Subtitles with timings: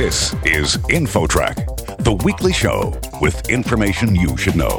[0.00, 4.78] This is InfoTrack, the weekly show with information you should know.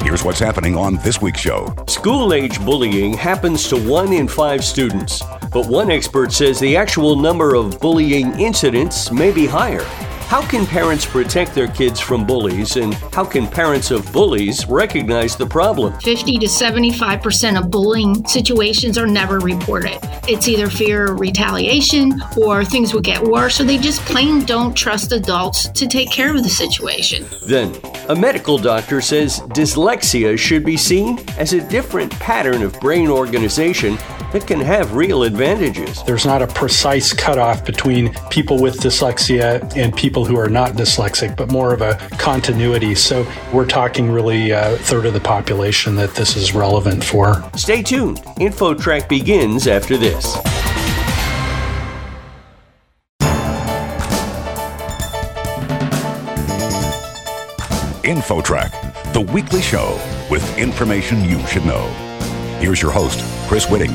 [0.00, 1.72] Here's what's happening on this week's show.
[1.86, 7.14] School age bullying happens to one in five students, but one expert says the actual
[7.14, 9.86] number of bullying incidents may be higher.
[10.26, 15.36] How can parents protect their kids from bullies, and how can parents of bullies recognize
[15.36, 15.96] the problem?
[16.00, 20.00] 50 to 75% of bullying situations are never reported.
[20.28, 24.74] It's either fear of retaliation or things will get worse, or they just plain don't
[24.74, 27.24] trust adults to take care of the situation.
[27.46, 33.08] Then, a medical doctor says dyslexia should be seen as a different pattern of brain
[33.08, 33.96] organization
[34.32, 36.02] that can have real advantages.
[36.02, 41.36] There's not a precise cutoff between people with dyslexia and people who are not dyslexic,
[41.36, 42.94] but more of a continuity.
[42.94, 47.48] So we're talking really a third of the population that this is relevant for.
[47.56, 48.18] Stay tuned.
[48.38, 50.36] InfoTrack begins after this.
[58.06, 60.00] InfoTrack, the weekly show
[60.30, 61.86] with information you should know.
[62.60, 63.94] Here's your host, Chris Whitting.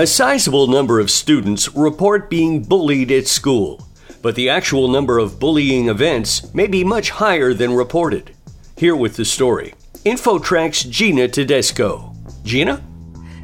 [0.00, 3.86] A sizable number of students report being bullied at school,
[4.22, 8.34] but the actual number of bullying events may be much higher than reported.
[8.78, 9.74] Here with the story
[10.06, 12.14] InfoTrack's Gina Tedesco.
[12.44, 12.82] Gina?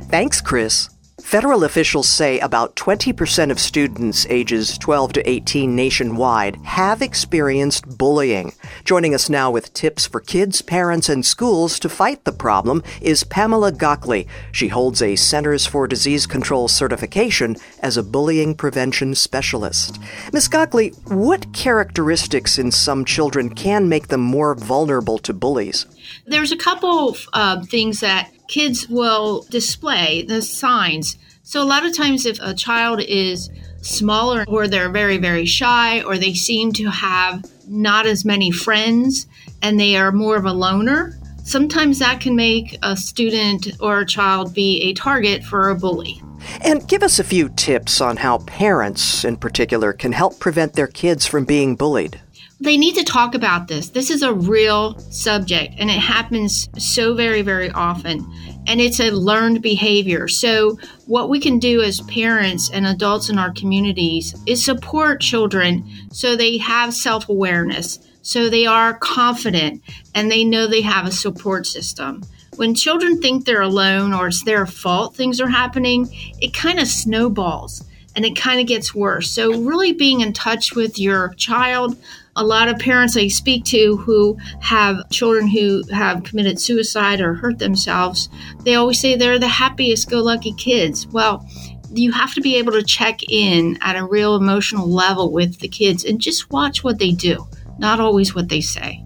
[0.05, 0.89] Thanks, Chris.
[1.27, 8.53] Federal officials say about 20% of students ages 12 to 18 nationwide have experienced bullying.
[8.85, 13.25] Joining us now with tips for kids, parents, and schools to fight the problem is
[13.25, 14.29] Pamela Gockley.
[14.53, 19.99] She holds a Centers for Disease Control certification as a bullying prevention specialist.
[20.33, 20.47] Ms.
[20.47, 25.87] Gockley, what characteristics in some children can make them more vulnerable to bullies?
[26.25, 31.17] There's a couple of uh, things that kids will display the signs.
[31.43, 33.51] So, a lot of times, if a child is
[33.83, 39.27] smaller or they're very, very shy or they seem to have not as many friends
[39.63, 44.07] and they are more of a loner, sometimes that can make a student or a
[44.07, 46.21] child be a target for a bully.
[46.63, 50.87] And give us a few tips on how parents, in particular, can help prevent their
[50.87, 52.21] kids from being bullied.
[52.59, 53.91] They need to talk about this.
[53.91, 58.27] This is a real subject and it happens so very, very often.
[58.67, 60.27] And it's a learned behavior.
[60.27, 65.85] So, what we can do as parents and adults in our communities is support children
[66.11, 69.83] so they have self awareness, so they are confident
[70.15, 72.23] and they know they have a support system.
[72.57, 76.09] When children think they're alone or it's their fault things are happening,
[76.41, 77.85] it kind of snowballs
[78.17, 79.31] and it kind of gets worse.
[79.31, 81.97] So, really being in touch with your child,
[82.37, 87.35] a lot of parents I speak to who have children who have committed suicide or
[87.35, 88.29] hurt themselves,
[88.63, 91.07] they always say they're the happiest go lucky kids.
[91.07, 91.49] Well,
[91.91, 95.69] you have to be able to check in at a real emotional level with the
[95.69, 97.47] kids and just watch what they do,
[97.79, 99.03] not always what they say.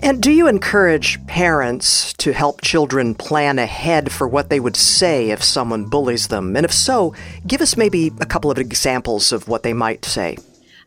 [0.00, 5.30] And do you encourage parents to help children plan ahead for what they would say
[5.30, 6.56] if someone bullies them?
[6.56, 7.14] And if so,
[7.46, 10.38] give us maybe a couple of examples of what they might say.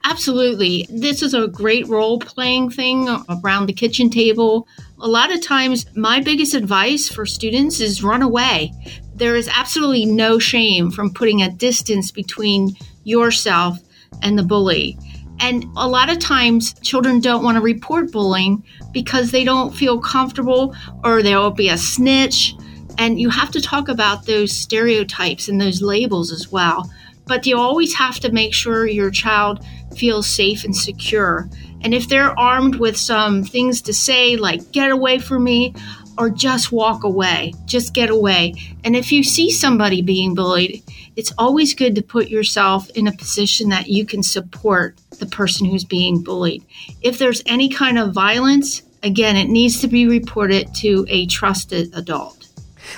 [0.03, 0.87] Absolutely.
[0.89, 4.67] This is a great role playing thing around the kitchen table.
[4.99, 8.73] A lot of times, my biggest advice for students is run away.
[9.15, 13.77] There is absolutely no shame from putting a distance between yourself
[14.21, 14.97] and the bully.
[15.39, 19.99] And a lot of times, children don't want to report bullying because they don't feel
[19.99, 22.55] comfortable or there will be a snitch.
[22.97, 26.91] And you have to talk about those stereotypes and those labels as well.
[27.31, 29.63] But you always have to make sure your child
[29.95, 31.49] feels safe and secure.
[31.79, 35.73] And if they're armed with some things to say, like, get away from me,
[36.17, 38.55] or just walk away, just get away.
[38.83, 40.83] And if you see somebody being bullied,
[41.15, 45.65] it's always good to put yourself in a position that you can support the person
[45.65, 46.65] who's being bullied.
[47.01, 51.95] If there's any kind of violence, again, it needs to be reported to a trusted
[51.95, 52.49] adult.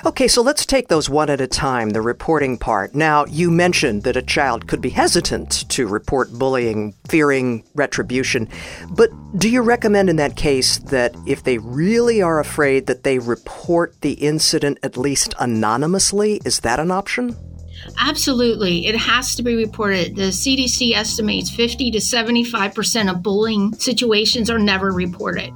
[0.04, 2.94] Okay, so let's take those one at a time, the reporting part.
[2.94, 8.48] Now, you mentioned that a child could be hesitant to report bullying, fearing retribution.
[8.90, 13.18] But do you recommend in that case that if they really are afraid that they
[13.18, 16.40] report the incident at least anonymously?
[16.44, 17.36] Is that an option?
[18.00, 18.86] Absolutely.
[18.86, 20.16] It has to be reported.
[20.16, 25.52] The CDC estimates 50 to 75% of bullying situations are never reported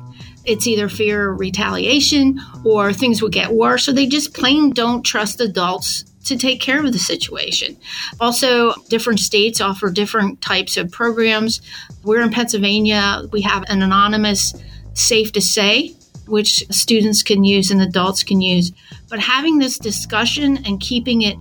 [0.49, 5.03] it's either fear of retaliation or things will get worse, or they just plain don't
[5.03, 7.77] trust adults to take care of the situation.
[8.21, 11.61] Also, different states offer different types of programs.
[12.03, 14.55] We're in Pennsylvania, we have an anonymous
[14.95, 15.95] safe to say,
[16.27, 18.73] which students can use and adults can use.
[19.09, 21.37] But having this discussion and keeping it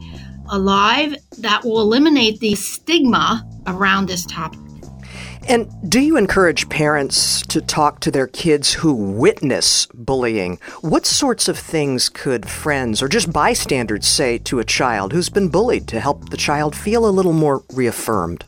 [0.50, 4.67] alive, that will eliminate the stigma around this topic.
[5.50, 10.60] And do you encourage parents to talk to their kids who witness bullying?
[10.82, 15.48] What sorts of things could friends or just bystanders say to a child who's been
[15.48, 18.44] bullied to help the child feel a little more reaffirmed?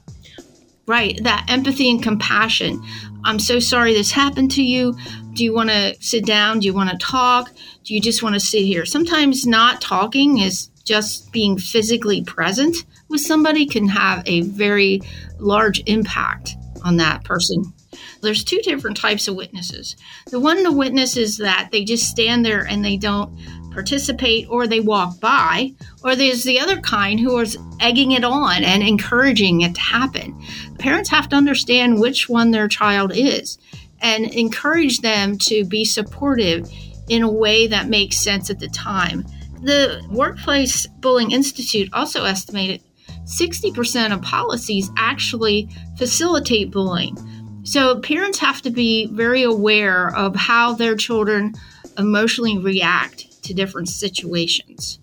[0.87, 2.83] Right, that empathy and compassion.
[3.23, 4.93] I'm so sorry this happened to you.
[5.33, 6.59] Do you want to sit down?
[6.59, 7.49] Do you want to talk?
[7.85, 8.85] Do you just want to sit here?
[8.85, 12.75] Sometimes not talking is just being physically present
[13.07, 15.01] with somebody can have a very
[15.37, 17.73] large impact on that person.
[18.21, 19.95] There's two different types of witnesses.
[20.27, 23.35] The one the witness is that they just stand there and they don't
[23.71, 25.73] participate or they walk by,
[26.03, 30.39] or there's the other kind who is egging it on and encouraging it to happen.
[30.77, 33.57] Parents have to understand which one their child is
[34.01, 36.69] and encourage them to be supportive
[37.09, 39.25] in a way that makes sense at the time.
[39.61, 42.81] The Workplace Bullying Institute also estimated
[43.29, 47.17] 60% of policies actually facilitate bullying.
[47.63, 51.53] So parents have to be very aware of how their children
[51.97, 54.99] emotionally react to different situations.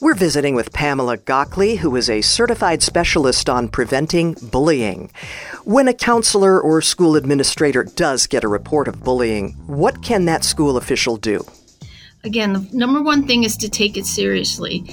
[0.00, 5.12] We're visiting with Pamela Gockley, who is a certified specialist on preventing bullying.
[5.64, 10.42] When a counselor or school administrator does get a report of bullying, what can that
[10.42, 11.44] school official do?
[12.24, 14.84] Again, the number one thing is to take it seriously.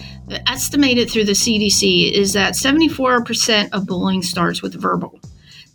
[0.47, 5.19] Estimated through the CDC is that 74% of bullying starts with verbal.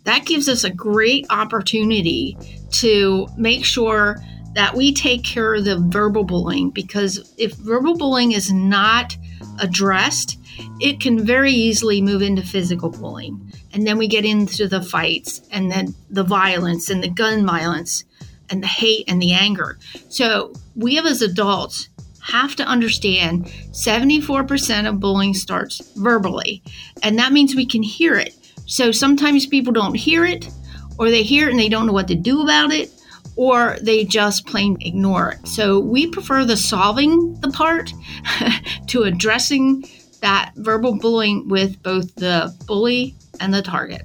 [0.03, 2.37] That gives us a great opportunity
[2.71, 4.17] to make sure
[4.53, 9.15] that we take care of the verbal bullying because if verbal bullying is not
[9.59, 10.37] addressed,
[10.79, 13.51] it can very easily move into physical bullying.
[13.73, 18.05] And then we get into the fights and then the violence and the gun violence
[18.49, 19.77] and the hate and the anger.
[20.09, 21.89] So we as adults
[22.21, 26.63] have to understand 74% of bullying starts verbally,
[27.03, 28.35] and that means we can hear it.
[28.65, 30.49] So sometimes people don't hear it,
[30.97, 32.89] or they hear it and they don't know what to do about it,
[33.35, 35.47] or they just plain ignore it.
[35.47, 37.93] So we prefer the solving the part
[38.87, 39.85] to addressing
[40.21, 44.03] that verbal bullying with both the bully and the target.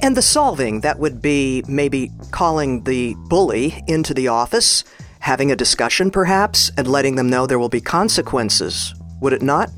[0.00, 4.84] And the solving, that would be maybe calling the bully into the office,
[5.20, 9.70] having a discussion perhaps, and letting them know there will be consequences, would it not?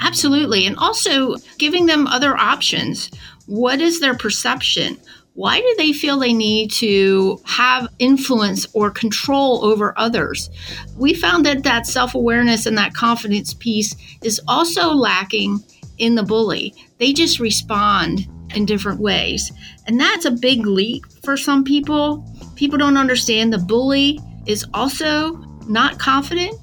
[0.00, 0.66] Absolutely.
[0.66, 3.10] And also giving them other options.
[3.46, 4.96] What is their perception?
[5.34, 10.50] Why do they feel they need to have influence or control over others?
[10.96, 15.60] We found that that self awareness and that confidence piece is also lacking
[15.98, 16.74] in the bully.
[16.98, 19.52] They just respond in different ways.
[19.86, 22.24] And that's a big leap for some people.
[22.56, 25.32] People don't understand the bully is also
[25.66, 26.56] not confident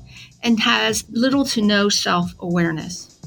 [0.43, 3.19] and has little to no self awareness.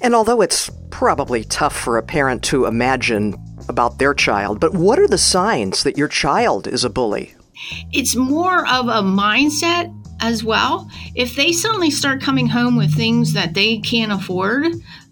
[0.00, 3.36] And although it's probably tough for a parent to imagine
[3.68, 7.34] about their child, but what are the signs that your child is a bully?
[7.92, 10.90] It's more of a mindset as well.
[11.14, 14.66] If they suddenly start coming home with things that they can't afford,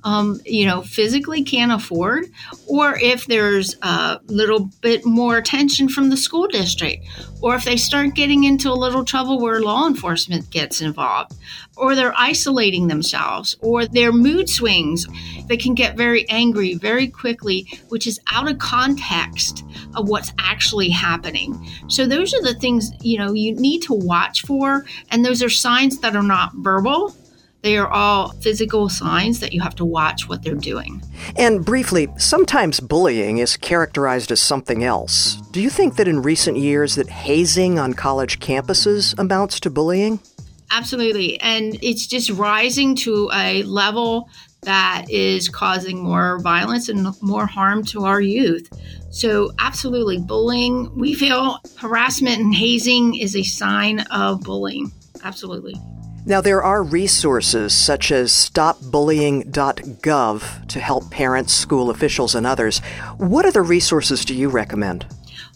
[0.09, 2.25] um, you know, physically can't afford,
[2.67, 7.05] or if there's a little bit more attention from the school district,
[7.43, 11.35] or if they start getting into a little trouble where law enforcement gets involved,
[11.77, 15.07] or they're isolating themselves, or their mood swings,
[15.47, 19.63] they can get very angry very quickly, which is out of context
[19.95, 21.71] of what's actually happening.
[21.89, 25.51] So those are the things, you know, you need to watch for, and those are
[25.51, 27.15] signs that are not verbal
[27.63, 31.03] they are all physical signs that you have to watch what they're doing.
[31.37, 35.37] And briefly, sometimes bullying is characterized as something else.
[35.51, 40.21] Do you think that in recent years that hazing on college campuses amounts to bullying?
[40.71, 41.41] Absolutely.
[41.41, 44.29] And it's just rising to a level
[44.63, 48.69] that is causing more violence and more harm to our youth.
[49.11, 54.93] So, absolutely, bullying, we feel harassment and hazing is a sign of bullying.
[55.25, 55.75] Absolutely.
[56.27, 62.81] Now, there are resources such as stopbullying.gov to help parents, school officials, and others.
[63.17, 65.07] What other resources do you recommend?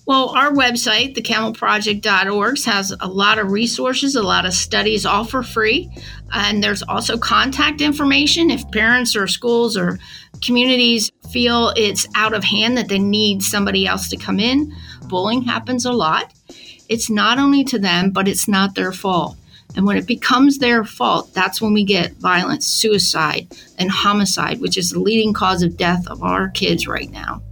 [0.04, 5.44] Well, our website, thecamelproject.org, has a lot of resources, a lot of studies, all for
[5.44, 5.90] free.
[6.32, 10.00] And there's also contact information if parents or schools or
[10.44, 14.74] communities feel it's out of hand that they need somebody else to come in.
[15.04, 16.32] Bullying happens a lot.
[16.88, 19.36] It's not only to them, but it's not their fault.
[19.74, 23.48] And when it becomes their fault, that's when we get violence, suicide,
[23.78, 27.42] and homicide, which is the leading cause of death of our kids right now.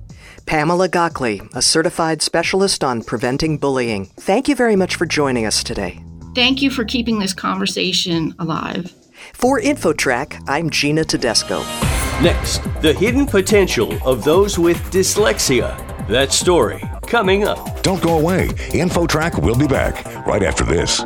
[0.47, 4.07] Pamela Gockley, a certified specialist on preventing bullying.
[4.17, 6.03] Thank you very much for joining us today.
[6.35, 8.93] Thank you for keeping this conversation alive.
[9.33, 11.61] For InfoTrack, I'm Gina Tedesco.
[12.21, 15.77] Next, the hidden potential of those with dyslexia.
[16.09, 17.83] That story coming up.
[17.83, 18.49] Don't go away.
[18.49, 21.01] InfoTrack will be back right after this.